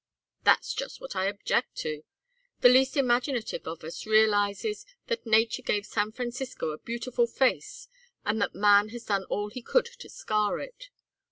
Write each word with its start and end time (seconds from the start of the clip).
"That's 0.45 0.73
just 0.73 0.99
what 0.99 1.15
I 1.15 1.25
object 1.27 1.75
to. 1.85 2.01
The 2.61 2.69
least 2.69 2.97
imaginative 2.97 3.67
of 3.67 3.83
us 3.83 4.07
realizes 4.07 4.83
that 5.05 5.27
nature 5.27 5.61
gave 5.61 5.85
San 5.85 6.11
Francisco 6.11 6.71
a 6.71 6.79
beautiful 6.79 7.27
face 7.27 7.87
and 8.25 8.41
that 8.41 8.55
man 8.55 8.89
has 8.89 9.03
done 9.03 9.25
all 9.25 9.49
he 9.51 9.61
could 9.61 9.85
to 9.85 10.09
scar 10.09 10.57
it. 10.59 10.85